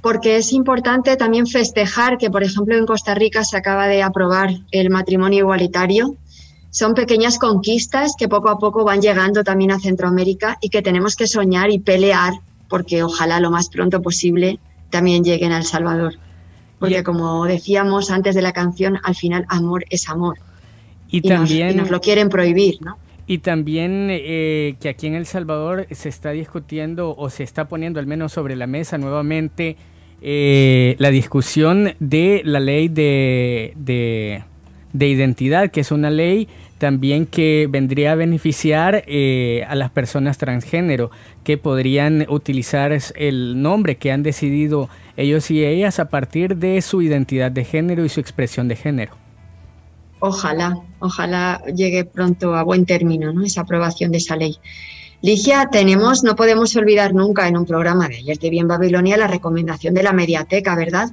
[0.00, 4.50] porque es importante también festejar que, por ejemplo, en Costa Rica se acaba de aprobar
[4.70, 6.14] el matrimonio igualitario.
[6.70, 11.16] Son pequeñas conquistas que poco a poco van llegando también a Centroamérica y que tenemos
[11.16, 12.34] que soñar y pelear
[12.68, 14.58] porque ojalá lo más pronto posible
[14.90, 16.14] también lleguen a El Salvador.
[16.78, 20.38] Porque como decíamos antes de la canción, al final amor es amor.
[21.10, 21.76] Y, también...
[21.76, 22.98] nos, lo quieren prohibir, ¿no?
[23.26, 28.00] Y también eh, que aquí en El Salvador se está discutiendo o se está poniendo
[28.00, 29.76] al menos sobre la mesa nuevamente
[30.20, 37.66] eh, la discusión de la ley de, de, identidad, que es una ley también que
[37.68, 41.10] vendría a beneficiar eh, a las personas transgénero,
[41.44, 47.02] que podrían utilizar el nombre que han decidido ellos y ellas a partir de su
[47.02, 49.12] identidad de género y su expresión de género.
[50.20, 53.44] Ojalá, ojalá llegue pronto a buen término ¿no?
[53.44, 54.56] esa aprobación de esa ley.
[55.20, 59.26] Ligia, tenemos, no podemos olvidar nunca en un programa de ayer de Bien Babilonia la
[59.26, 61.10] recomendación de la mediateca, ¿verdad?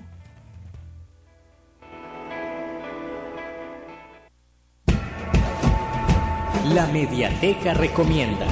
[6.75, 8.45] La mediateca recomienda.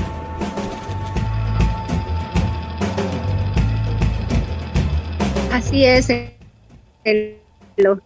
[5.51, 6.07] Así es.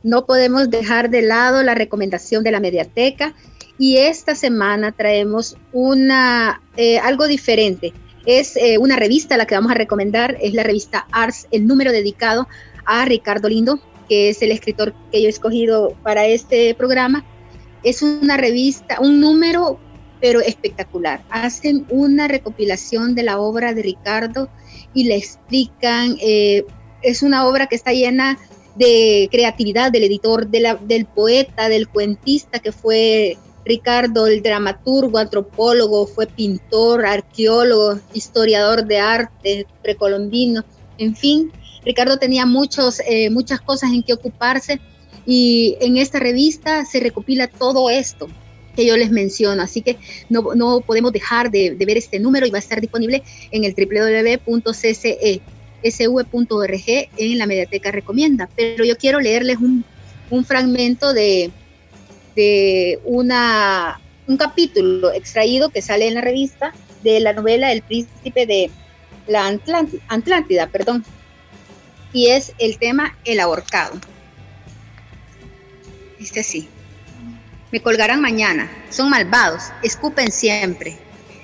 [0.01, 3.36] no podemos dejar de lado la recomendación de la mediateca
[3.77, 7.93] y esta semana traemos una, eh, algo diferente.
[8.25, 11.91] Es eh, una revista la que vamos a recomendar, es la revista Ars, el número
[11.91, 12.47] dedicado
[12.86, 17.23] a Ricardo Lindo, que es el escritor que yo he escogido para este programa.
[17.84, 19.80] Es una revista, un número,
[20.19, 21.21] pero espectacular.
[21.30, 24.49] Hacen una recopilación de la obra de Ricardo
[24.93, 26.65] y le explican, eh,
[27.01, 28.38] es una obra que está llena
[28.75, 36.27] de creatividad del editor, del poeta, del cuentista que fue Ricardo, el dramaturgo, antropólogo, fue
[36.27, 40.63] pintor, arqueólogo, historiador de arte, precolombino,
[40.97, 41.51] en fin,
[41.84, 44.80] Ricardo tenía muchos, eh, muchas cosas en que ocuparse
[45.25, 48.27] y en esta revista se recopila todo esto
[48.78, 49.98] que yo les menciono, así que
[50.30, 54.70] no, podemos dejar de, ver este número y va a estar disponible en el www.ccesv.org
[57.18, 58.48] en la Mediateca Recomienda.
[58.56, 59.84] Pero yo quiero leerles un,
[60.30, 61.50] un fragmento de,
[62.36, 68.46] de una, un capítulo extraído que sale en la revista de la novela El príncipe
[68.46, 68.70] de
[69.28, 69.48] la
[70.08, 71.04] Atlántida, perdón,
[72.13, 74.00] y es el tema El ahorcado.
[76.20, 76.70] Dice así,
[77.71, 80.97] me colgarán mañana, son malvados, escupen siempre.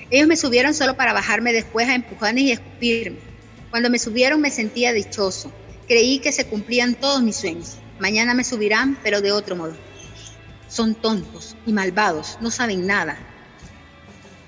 [0.09, 3.19] Ellos me subieron solo para bajarme después a empujones y escupirme.
[3.71, 5.51] Cuando me subieron me sentía dichoso,
[5.87, 7.77] creí que se cumplían todos mis sueños.
[7.99, 9.75] Mañana me subirán, pero de otro modo
[10.73, 13.15] son tontos y malvados, no saben nada.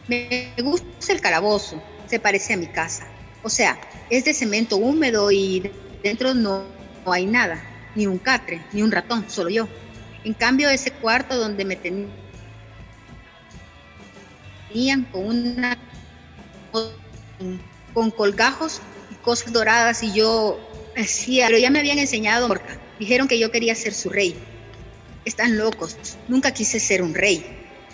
[0.07, 3.05] Me gusta el calabozo, se parece a mi casa.
[3.43, 5.71] O sea, es de cemento húmedo y
[6.03, 6.63] dentro no,
[7.05, 9.67] hay nada, ni un catre, ni un ratón, solo yo.
[10.25, 12.11] En cambio, ese cuarto donde me tenían
[15.11, 15.77] con una
[17.93, 20.59] con colgajos y cosas doradas y yo
[20.97, 22.53] decía, pero ya me habían enseñado,
[22.99, 24.35] dijeron que yo quería ser su rey
[25.25, 25.97] están locos.
[26.27, 27.43] Nunca quise ser un rey.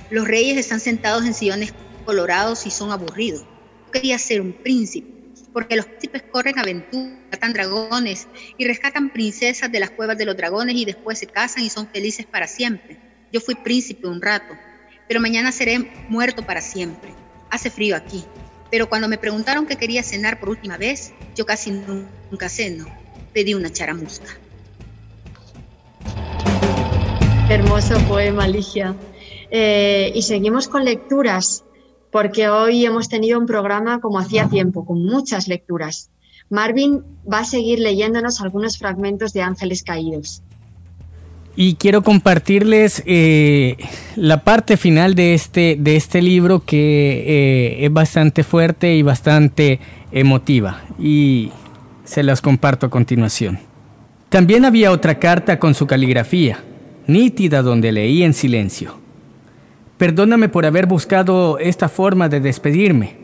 [0.09, 1.73] Los reyes están sentados en sillones
[2.05, 3.41] colorados y son aburridos.
[3.41, 5.10] Yo quería ser un príncipe,
[5.53, 10.37] porque los príncipes corren aventuras, matan dragones y rescatan princesas de las cuevas de los
[10.37, 12.97] dragones y después se casan y son felices para siempre.
[13.31, 14.53] Yo fui príncipe un rato,
[15.07, 17.13] pero mañana seré muerto para siempre.
[17.49, 18.23] Hace frío aquí,
[18.69, 22.85] pero cuando me preguntaron qué quería cenar por última vez, yo casi nunca ceno.
[23.33, 24.37] Pedí una charamusca.
[27.49, 28.95] Hermoso poema, Ligia.
[29.49, 31.65] Eh, y seguimos con lecturas,
[32.11, 36.09] porque hoy hemos tenido un programa como hacía tiempo, con muchas lecturas.
[36.49, 40.43] Marvin va a seguir leyéndonos algunos fragmentos de Ángeles Caídos.
[41.55, 43.77] Y quiero compartirles eh,
[44.15, 49.79] la parte final de este, de este libro que eh, es bastante fuerte y bastante
[50.11, 50.81] emotiva.
[50.99, 51.51] Y
[52.03, 53.59] se las comparto a continuación.
[54.29, 56.63] También había otra carta con su caligrafía
[57.07, 59.00] nítida donde leí en silencio.
[60.01, 63.17] Perdóname por haber buscado esta forma de despedirme.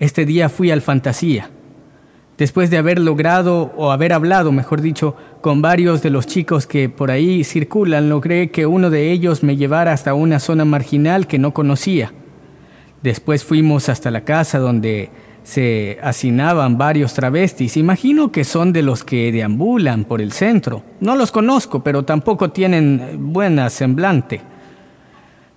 [0.00, 1.50] Este día fui al fantasía.
[2.36, 6.88] Después de haber logrado, o haber hablado, mejor dicho, con varios de los chicos que
[6.88, 11.38] por ahí circulan, logré que uno de ellos me llevara hasta una zona marginal que
[11.38, 12.12] no conocía.
[13.04, 15.10] Después fuimos hasta la casa donde
[15.44, 17.76] se hacinaban varios travestis.
[17.76, 20.82] Imagino que son de los que deambulan por el centro.
[20.98, 24.40] No los conozco, pero tampoco tienen buena semblante.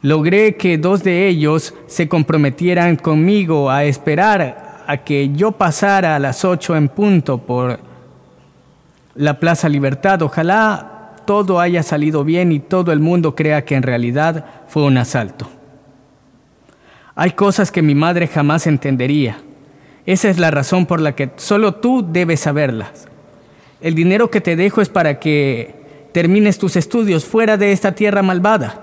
[0.03, 6.19] Logré que dos de ellos se comprometieran conmigo a esperar a que yo pasara a
[6.19, 7.79] las ocho en punto por
[9.15, 10.21] la Plaza Libertad.
[10.21, 14.99] Ojalá todo haya salido bien y todo el mundo crea que en realidad fue un
[14.99, 15.49] asalto.
[17.15, 19.37] Hay cosas que mi madre jamás entendería
[20.05, 23.07] esa es la razón por la que solo tú debes saberlas.
[23.81, 25.75] El dinero que te dejo es para que
[26.11, 28.81] termines tus estudios fuera de esta tierra malvada.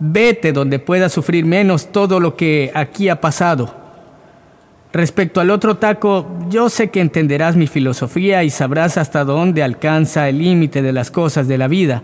[0.00, 3.74] Vete donde puedas sufrir menos todo lo que aquí ha pasado.
[4.92, 10.28] Respecto al otro taco, yo sé que entenderás mi filosofía y sabrás hasta dónde alcanza
[10.28, 12.02] el límite de las cosas de la vida.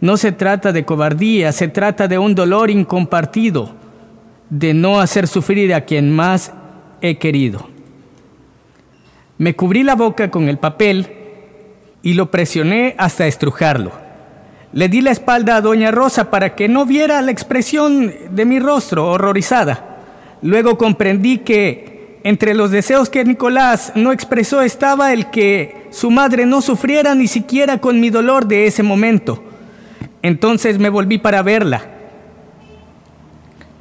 [0.00, 3.70] No se trata de cobardía, se trata de un dolor incompartido,
[4.50, 6.52] de no hacer sufrir a quien más
[7.00, 7.68] he querido.
[9.38, 11.08] Me cubrí la boca con el papel
[12.02, 13.92] y lo presioné hasta estrujarlo.
[14.72, 18.58] Le di la espalda a doña Rosa para que no viera la expresión de mi
[18.58, 19.98] rostro horrorizada.
[20.40, 26.46] Luego comprendí que entre los deseos que Nicolás no expresó estaba el que su madre
[26.46, 29.42] no sufriera ni siquiera con mi dolor de ese momento.
[30.22, 31.82] Entonces me volví para verla.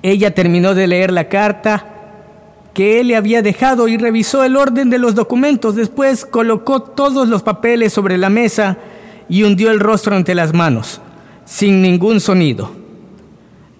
[0.02, 1.86] Ella terminó de leer la carta
[2.74, 5.76] que él le había dejado y revisó el orden de los documentos.
[5.76, 8.78] Después colocó todos los papeles sobre la mesa
[9.32, 11.00] y hundió el rostro ante las manos,
[11.46, 12.70] sin ningún sonido.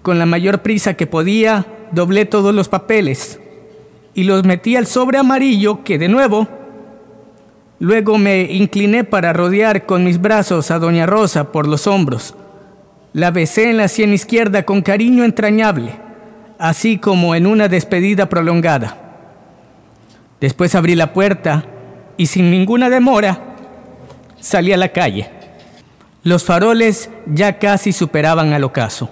[0.00, 3.38] Con la mayor prisa que podía, doblé todos los papeles
[4.14, 6.48] y los metí al sobre amarillo que de nuevo...
[7.78, 12.36] Luego me incliné para rodear con mis brazos a Doña Rosa por los hombros.
[13.12, 15.96] La besé en la sien izquierda con cariño entrañable,
[16.60, 18.96] así como en una despedida prolongada.
[20.40, 21.64] Después abrí la puerta
[22.16, 23.56] y sin ninguna demora
[24.38, 25.41] salí a la calle.
[26.24, 29.10] Los faroles ya casi superaban al ocaso.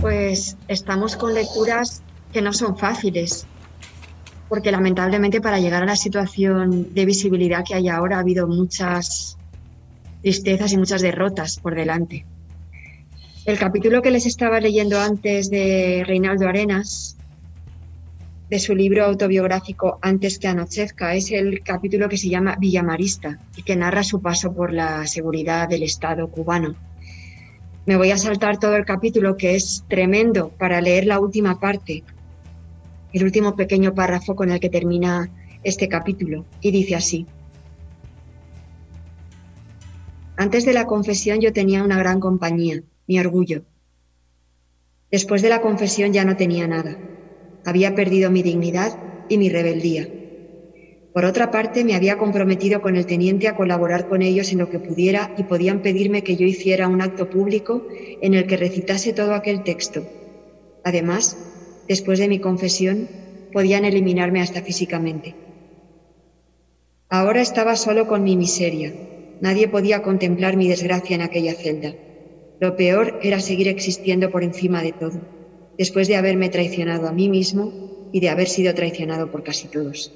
[0.00, 2.02] Pues estamos con lecturas
[2.32, 3.46] que no son fáciles,
[4.48, 9.38] porque lamentablemente para llegar a la situación de visibilidad que hay ahora ha habido muchas
[10.22, 12.26] tristezas y muchas derrotas por delante.
[13.46, 17.16] El capítulo que les estaba leyendo antes de Reinaldo Arenas,
[18.50, 23.62] de su libro autobiográfico Antes que anochezca, es el capítulo que se llama Villamarista y
[23.62, 26.74] que narra su paso por la seguridad del Estado cubano.
[27.86, 32.04] Me voy a saltar todo el capítulo que es tremendo para leer la última parte,
[33.14, 35.30] el último pequeño párrafo con el que termina
[35.64, 37.26] este capítulo, y dice así.
[40.36, 43.64] Antes de la confesión yo tenía una gran compañía mi orgullo.
[45.10, 47.00] Después de la confesión ya no tenía nada.
[47.64, 48.92] Había perdido mi dignidad
[49.26, 50.12] y mi rebeldía.
[51.12, 54.68] Por otra parte, me había comprometido con el teniente a colaborar con ellos en lo
[54.68, 57.84] que pudiera y podían pedirme que yo hiciera un acto público
[58.20, 60.08] en el que recitase todo aquel texto.
[60.84, 61.40] Además,
[61.88, 63.10] después de mi confesión,
[63.52, 65.38] podían eliminarme hasta físicamente.
[67.10, 68.96] Ahora estaba solo con mi miseria.
[69.40, 71.98] Nadie podía contemplar mi desgracia en aquella celda.
[72.60, 75.18] Lo peor era seguir existiendo por encima de todo,
[75.78, 77.72] después de haberme traicionado a mí mismo
[78.12, 80.12] y de haber sido traicionado por casi todos.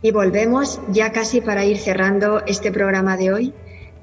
[0.00, 3.54] Y volvemos ya casi para ir cerrando este programa de hoy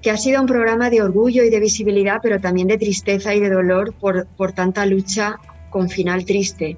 [0.02, 3.40] que ha sido un programa de orgullo y de visibilidad, pero también de tristeza y
[3.40, 5.40] de dolor por, por tanta lucha
[5.70, 6.78] con final triste,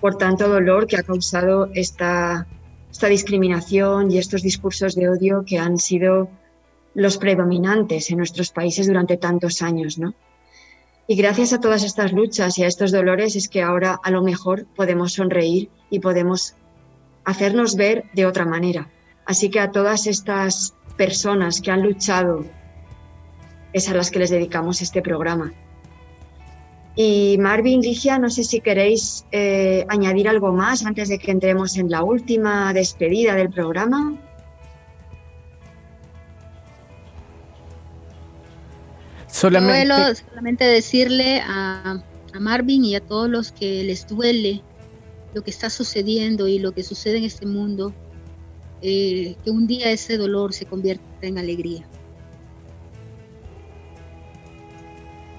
[0.00, 2.46] por tanto dolor que ha causado esta,
[2.90, 6.28] esta discriminación y estos discursos de odio que han sido
[6.94, 10.14] los predominantes en nuestros países durante tantos años, ¿no?
[11.06, 14.22] Y gracias a todas estas luchas y a estos dolores es que ahora a lo
[14.22, 16.54] mejor podemos sonreír y podemos
[17.24, 18.88] hacernos ver de otra manera.
[19.26, 22.44] Así que a todas estas personas que han luchado,
[23.74, 25.52] es a las que les dedicamos este programa.
[26.96, 31.76] Y Marvin, Ligia, no sé si queréis eh, añadir algo más antes de que entremos
[31.76, 34.16] en la última despedida del programa.
[39.26, 42.00] Solamente, solamente decirle a,
[42.32, 44.62] a Marvin y a todos los que les duele
[45.34, 47.92] lo que está sucediendo y lo que sucede en este mundo,
[48.86, 51.86] eh, que un día ese dolor se convierta en alegría.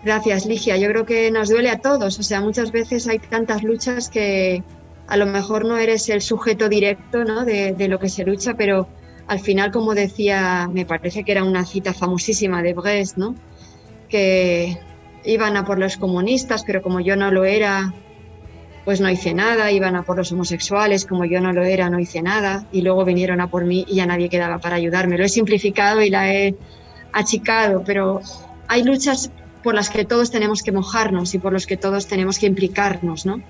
[0.03, 0.77] Gracias, Ligia.
[0.77, 2.17] Yo creo que nos duele a todos.
[2.17, 4.63] O sea, muchas veces hay tantas luchas que
[5.07, 8.87] a lo mejor no eres el sujeto directo de, lo que se lucha, pero
[9.27, 13.35] al final, como decía, me parece que era una cita famosísima de Brest, ¿no?
[14.09, 14.77] que
[15.23, 17.93] iban a por los comunistas, pero como yo no lo era,
[18.85, 21.99] pues no hice nada, iban a por los homosexuales, como yo no lo era, no
[21.99, 25.17] hice nada, y luego vinieron a por mí y ya nadie quedaba para ayudarme.
[25.17, 26.55] Lo he simplificado y la he
[27.11, 28.21] achicado, pero
[28.67, 29.31] hay luchas
[29.63, 33.25] por las que todos tenemos que mojarnos y por los que todos tenemos que implicarnos,
[33.25, 33.41] ¿no?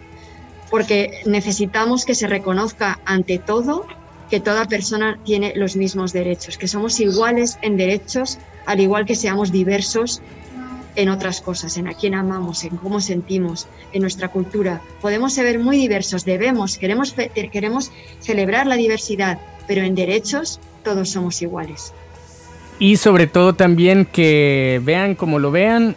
[0.72, 3.86] Porque necesitamos que se reconozca ante todo
[4.30, 9.16] que toda persona tiene los mismos derechos, que somos iguales en derechos, al igual que
[9.16, 10.22] seamos diversos
[10.96, 14.82] en otras cosas, en a quién amamos, en cómo sentimos, en nuestra cultura.
[15.02, 17.16] Podemos ser muy diversos, debemos, queremos,
[17.52, 21.94] queremos celebrar la diversidad, pero en derechos todos somos iguales.
[22.80, 25.96] Y sobre todo también que vean como lo vean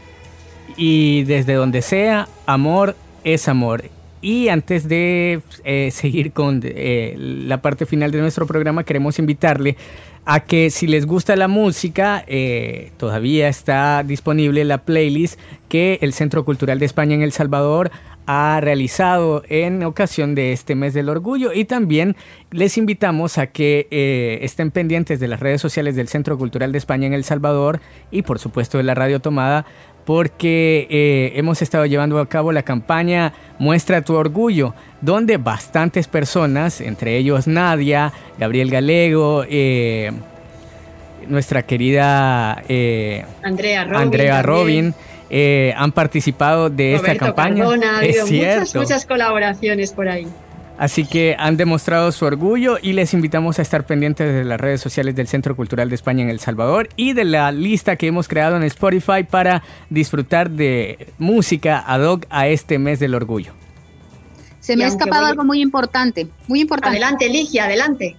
[0.76, 3.84] y desde donde sea, amor es amor.
[4.20, 9.76] Y antes de eh, seguir con eh, la parte final de nuestro programa, queremos invitarle
[10.31, 16.12] a que si les gusta la música, eh, todavía está disponible la playlist que el
[16.12, 17.91] Centro Cultural de España en El Salvador
[18.26, 21.55] ha realizado en ocasión de este mes del orgullo.
[21.55, 22.14] Y también
[22.51, 26.79] les invitamos a que eh, estén pendientes de las redes sociales del Centro Cultural de
[26.79, 29.64] España en El Salvador y por supuesto de la Radio Tomada
[30.09, 36.80] porque eh, hemos estado llevando a cabo la campaña Muestra tu orgullo, donde bastantes personas,
[36.80, 40.11] entre ellos Nadia, Gabriel Galego, eh,
[41.26, 42.52] nuestra querida
[43.42, 44.94] Andrea Robin, Andrea Robin
[45.28, 47.66] eh, han participado de esta campaña.
[48.00, 48.61] es cierto.
[48.61, 50.26] Muchas, muchas colaboraciones por ahí.
[50.79, 54.81] Así que han demostrado su orgullo y les invitamos a estar pendientes de las redes
[54.81, 58.29] sociales del Centro Cultural de España en El Salvador y de la lista que hemos
[58.29, 63.53] creado en Spotify para disfrutar de música ad hoc a este mes del orgullo.
[64.61, 66.97] Se me ha escapado algo muy importante, muy importante.
[66.97, 68.16] Adelante, Ligia, adelante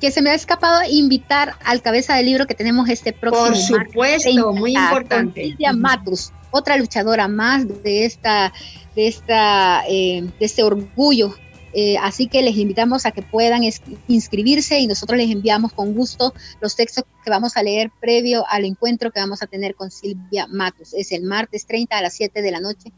[0.00, 3.86] que se me ha escapado invitar al cabeza del libro que tenemos este próximo Por
[3.86, 5.42] supuesto, muy importante.
[5.42, 8.52] Silvia Matus, otra luchadora más de esta,
[8.96, 11.34] de esta, eh, de este orgullo.
[11.72, 13.62] Eh, así que les invitamos a que puedan
[14.08, 18.64] inscribirse y nosotros les enviamos con gusto los textos que vamos a leer previo al
[18.64, 20.94] encuentro que vamos a tener con Silvia Matus.
[20.94, 22.92] Es el martes 30 a las 7 de la noche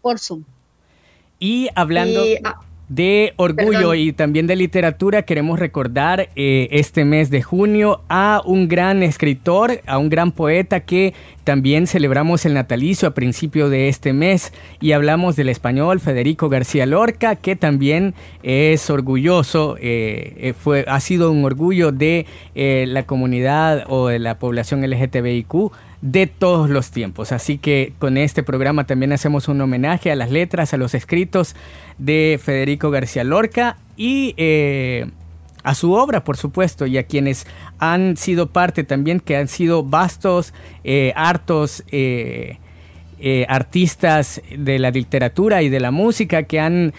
[0.00, 0.44] por Zoom.
[1.38, 2.24] Y hablando...
[2.44, 8.42] Ah, de orgullo y también de literatura queremos recordar eh, este mes de junio a
[8.44, 11.12] un gran escritor, a un gran poeta que
[11.42, 14.52] también celebramos el natalicio a principio de este mes.
[14.80, 21.00] Y hablamos del español Federico García Lorca que también es orgulloso, eh, eh, fue, ha
[21.00, 25.72] sido un orgullo de la comunidad o de la población LGTBIQ
[26.02, 27.32] de todos los tiempos.
[27.32, 31.54] Así que con este programa también hacemos un homenaje a las letras, a los escritos
[31.98, 35.10] de Federico García Lorca y eh,
[35.62, 37.46] a su obra, por supuesto, y a quienes
[37.78, 40.52] han sido parte también, que han sido vastos,
[40.84, 41.84] eh, hartos.
[41.88, 42.58] Eh,
[43.48, 46.92] artistas de la literatura y de la música que han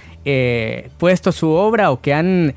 [0.97, 2.55] puesto su obra o que han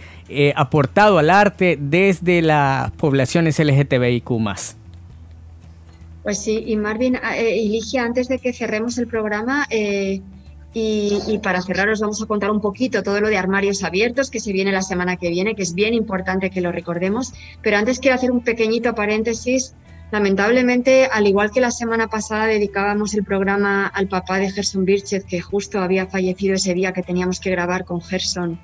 [0.57, 4.31] aportado al arte desde las poblaciones LGTBIQ.
[6.23, 10.21] Pues sí, y Marvin eh, y Ligia, antes de que cerremos el programa, eh,
[10.73, 14.39] y, para cerrar os vamos a contar un poquito todo lo de armarios abiertos que
[14.39, 17.33] se viene la semana que viene, que es bien importante que lo recordemos.
[17.63, 19.75] Pero antes quiero hacer un pequeñito paréntesis.
[20.13, 25.25] Lamentablemente, al igual que la semana pasada dedicábamos el programa al papá de Gerson Birchet,
[25.25, 28.61] que justo había fallecido ese día que teníamos que grabar con Gerson,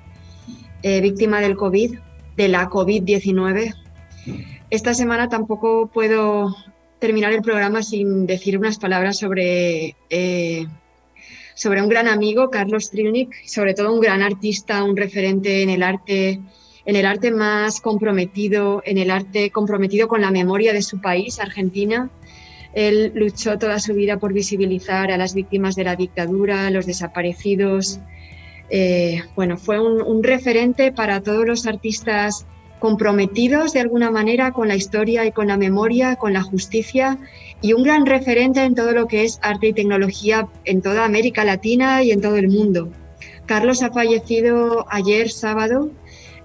[0.83, 1.97] eh, víctima del COVID,
[2.37, 3.73] de la COVID-19.
[4.69, 6.55] Esta semana tampoco puedo
[6.99, 10.65] terminar el programa sin decir unas palabras sobre, eh,
[11.55, 15.83] sobre un gran amigo, Carlos Trilnik, sobre todo un gran artista, un referente en el
[15.83, 16.39] arte,
[16.85, 21.39] en el arte más comprometido, en el arte comprometido con la memoria de su país,
[21.39, 22.09] Argentina.
[22.73, 26.85] Él luchó toda su vida por visibilizar a las víctimas de la dictadura, a los
[26.85, 27.99] desaparecidos.
[28.69, 32.45] Eh, bueno, fue un, un referente para todos los artistas
[32.79, 37.17] comprometidos de alguna manera con la historia y con la memoria, con la justicia
[37.61, 41.43] y un gran referente en todo lo que es arte y tecnología en toda América
[41.43, 42.89] Latina y en todo el mundo.
[43.45, 45.89] Carlos ha fallecido ayer sábado,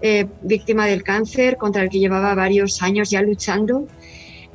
[0.01, 3.87] eh, víctima del cáncer, contra el que llevaba varios años ya luchando.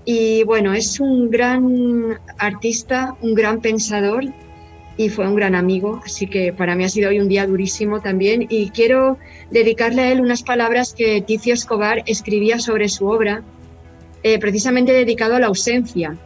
[0.06, 4.24] Y bueno, es un gran artista, un gran pensador
[4.98, 8.02] y fue un gran amigo, así que para mí ha sido hoy un día durísimo
[8.02, 9.20] también y quiero
[9.52, 13.44] dedicarle a él unas palabras que Ticio Escobar escribía sobre su obra,
[14.24, 16.18] eh, precisamente dedicado a la ausencia,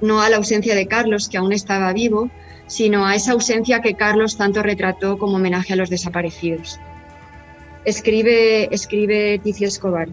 [0.00, 2.30] no a la ausencia de Carlos, que aún estaba vivo,
[2.66, 6.80] sino a esa ausencia que Carlos tanto retrató como homenaje a los desaparecidos.
[7.84, 10.08] Escribe, escribe Ticio Escobar.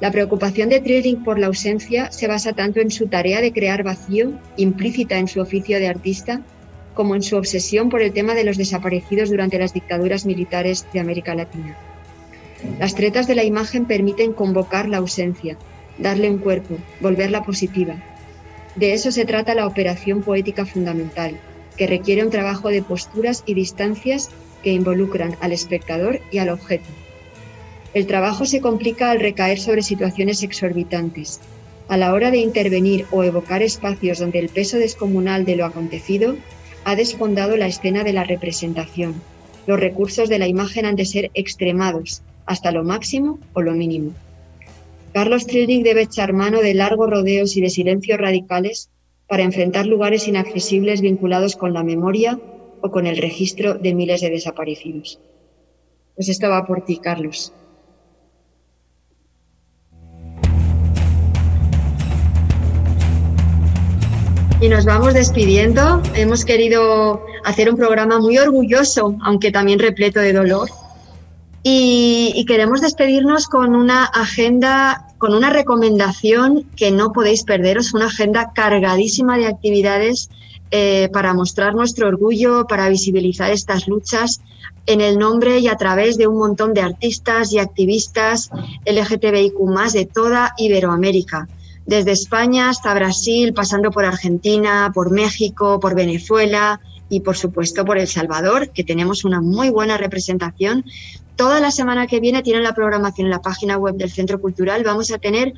[0.00, 3.82] La preocupación de Trilling por la ausencia se basa tanto en su tarea de crear
[3.82, 6.40] vacío, implícita en su oficio de artista,
[6.94, 11.00] como en su obsesión por el tema de los desaparecidos durante las dictaduras militares de
[11.00, 11.76] América Latina.
[12.78, 15.56] Las tretas de la imagen permiten convocar la ausencia,
[15.98, 17.96] darle un cuerpo, volverla positiva.
[18.76, 21.38] De eso se trata la operación poética fundamental,
[21.76, 24.30] que requiere un trabajo de posturas y distancias
[24.62, 26.88] que involucran al espectador y al objeto.
[27.92, 31.40] El trabajo se complica al recaer sobre situaciones exorbitantes.
[31.86, 36.34] A la hora de intervenir o evocar espacios donde el peso descomunal de lo acontecido
[36.84, 39.14] ha desfondado la escena de la representación.
[39.66, 44.12] Los recursos de la imagen han de ser extremados, hasta lo máximo o lo mínimo.
[45.12, 48.90] Carlos Trilling debe echar mano de largos rodeos y de silencios radicales
[49.28, 52.38] para enfrentar lugares inaccesibles vinculados con la memoria
[52.80, 55.20] o con el registro de miles de desaparecidos.
[56.16, 57.52] Pues esto va por ti, Carlos.
[64.64, 66.00] Y nos vamos despidiendo.
[66.14, 70.70] Hemos querido hacer un programa muy orgulloso, aunque también repleto de dolor.
[71.62, 78.52] Y, queremos despedirnos con una agenda, con una recomendación que no podéis perderos, una agenda
[78.54, 80.30] cargadísima de actividades
[80.70, 84.40] eh, para mostrar nuestro orgullo, para visibilizar estas luchas
[84.86, 88.48] en el nombre y a través de un montón de artistas y activistas
[88.86, 89.58] LGTBIQ
[89.92, 91.48] de toda Iberoamérica
[91.86, 97.98] desde España hasta Brasil, pasando por Argentina, por México, por Venezuela y por supuesto por
[97.98, 100.84] El Salvador, que tenemos una muy buena representación.
[101.36, 104.82] Toda la semana que viene tienen la programación en la página web del Centro Cultural.
[104.84, 105.52] Vamos a tener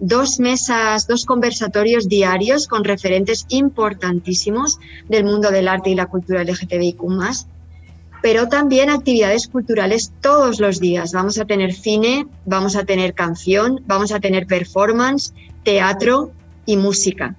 [0.00, 4.78] dos mesas, dos conversatorios diarios con referentes importantísimos
[5.08, 7.02] del mundo del arte y la cultura LGTBIQ
[8.22, 11.12] pero también actividades culturales todos los días.
[11.12, 15.32] Vamos a tener cine, vamos a tener canción, vamos a tener performance,
[15.64, 16.32] teatro
[16.66, 17.36] y música.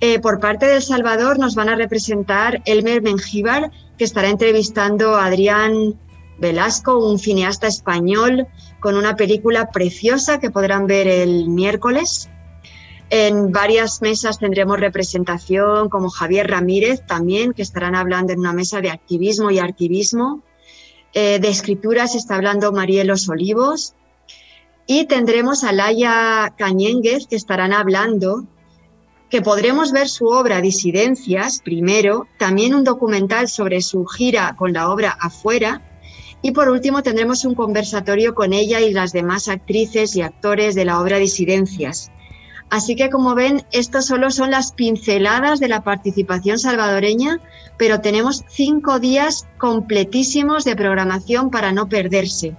[0.00, 5.26] Eh, por parte de Salvador nos van a representar Elmer Mengíbar, que estará entrevistando a
[5.26, 5.98] Adrián
[6.38, 8.46] Velasco, un cineasta español,
[8.80, 12.28] con una película preciosa que podrán ver el miércoles.
[13.08, 18.80] En varias mesas tendremos representación como Javier Ramírez también, que estarán hablando en una mesa
[18.80, 20.42] de activismo y arquivismo.
[21.14, 23.94] Eh, de escrituras está hablando Marielos Olivos.
[24.86, 28.44] Y tendremos a Laia Cañénguez, que estarán hablando,
[29.30, 34.88] que podremos ver su obra Disidencias primero, también un documental sobre su gira con la
[34.88, 35.82] obra Afuera.
[36.40, 40.84] Y por último tendremos un conversatorio con ella y las demás actrices y actores de
[40.84, 42.12] la obra Disidencias.
[42.70, 47.40] Así que como ven, esto solo son las pinceladas de la participación salvadoreña,
[47.76, 52.56] pero tenemos cinco días completísimos de programación para no perderse.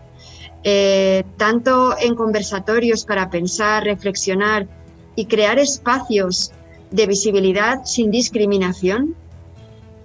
[0.70, 4.68] Eh, tanto en conversatorios para pensar, reflexionar
[5.16, 6.52] y crear espacios
[6.92, 9.16] de visibilidad sin discriminación,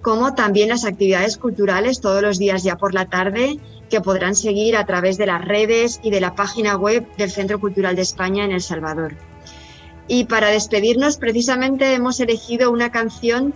[0.02, 3.58] como también las actividades culturales todos los días ya por la tarde
[3.90, 7.58] que podrán seguir a través de las redes y de la página web del Centro
[7.58, 9.16] Cultural de España en El Salvador.
[10.06, 13.52] Y para despedirnos, precisamente hemos elegido una canción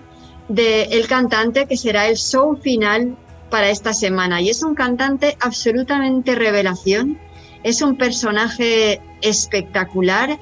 [0.48, 3.16] de El Cantante, que será el show final
[3.51, 4.40] para esta semana.
[4.40, 7.18] Y es un cantante absolutamente revelación,
[7.62, 10.38] es un personaje espectacular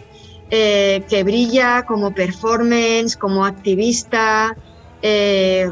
[0.50, 4.56] eh, que brilla como performance, como activista,
[5.02, 5.70] eh,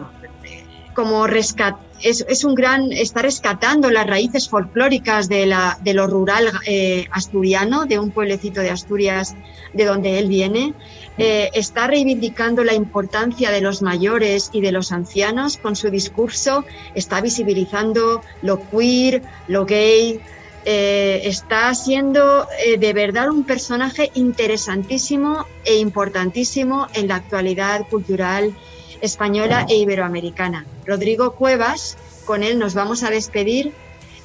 [0.94, 6.50] como rescat es, un gran, está rescatando las raíces folclóricas de, la, de lo rural
[6.66, 9.34] eh, asturiano, de un pueblecito de Asturias
[9.72, 10.74] de donde él viene.
[11.18, 16.64] Eh, está reivindicando la importancia de los mayores y de los ancianos con su discurso,
[16.94, 20.20] está visibilizando lo queer, lo gay,
[20.64, 22.46] eh, está siendo
[22.78, 28.54] de verdad un personaje interesantísimo e importantísimo en la actualidad cultural
[29.02, 30.64] española e iberoamericana.
[30.86, 33.72] Rodrigo Cuevas, con él nos vamos a despedir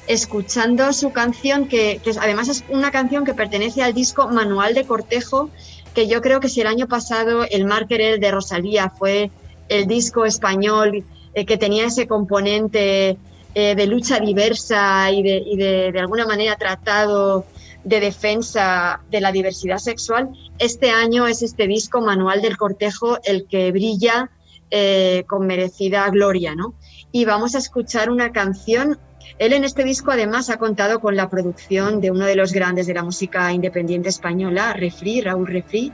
[0.06, 5.50] escuchando su canción, que, además es una canción que pertenece al disco Manual de Cortejo,
[5.94, 9.30] que yo creo que si el año pasado el Marker de Rosalía fue
[9.68, 11.04] el disco español
[11.34, 13.18] eh, que tenía ese componente
[13.54, 17.44] eh, de lucha diversa y, de, y de, de alguna manera tratado
[17.84, 23.46] de defensa de la diversidad sexual, este año es este disco Manual del Cortejo el
[23.46, 24.30] que brilla
[24.70, 26.74] eh, con merecida gloria, ¿no?
[27.12, 28.98] Y vamos a escuchar una canción.
[29.38, 32.86] Él en este disco además ha contado con la producción de uno de los grandes
[32.86, 35.92] de la música independiente española, Refri, Raúl Refri,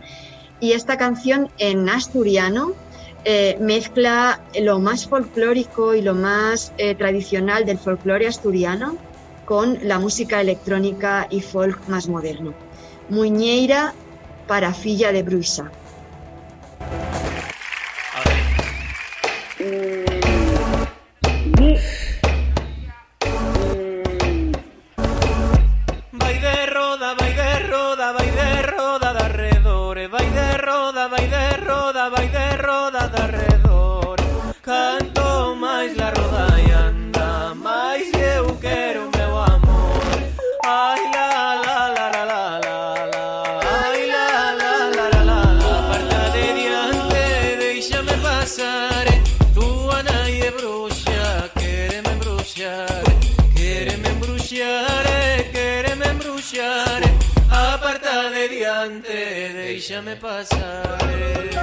[0.61, 2.73] y esta canción en asturiano
[3.27, 8.97] eh, mezcla lo más folclórico y lo más eh, tradicional del folclore asturiano
[9.45, 12.55] con la música electrónica y folk más moderno.
[13.09, 13.95] Muñeira
[14.47, 15.71] para filla de Bruisa.
[19.59, 20.05] 嗯。
[21.57, 21.79] 你
[59.87, 61.54] déjame pasar.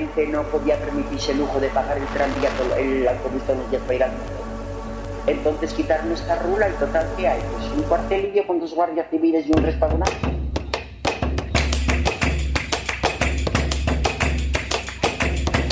[0.00, 3.82] Gente no podía permitirse el lujo de pagar el tranvía, el autobús todos los días
[3.82, 4.10] para ir al
[5.26, 7.40] Entonces quitaron esta rula y total, ¿qué hay?
[7.52, 10.12] Pues un cuartelillo con dos guardias civiles y un respadonado.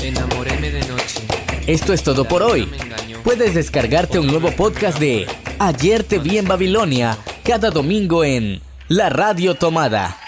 [0.03, 1.21] Enamoréme de noche.
[1.67, 2.67] Esto es todo por hoy.
[3.23, 5.27] Puedes descargarte un nuevo podcast de
[5.59, 10.24] Ayer te vi en Babilonia cada domingo en La Radio Tomada.